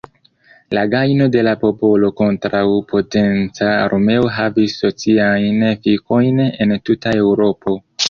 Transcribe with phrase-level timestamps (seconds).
[0.77, 2.63] La gajno de la popolo kontraŭ
[2.95, 7.83] potenca armeo havis sociajn efikojn en tuta Eŭropo.